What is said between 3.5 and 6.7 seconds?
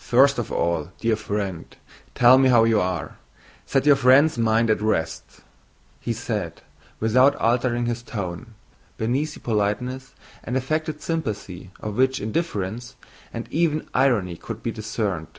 Set your friend's mind at rest," said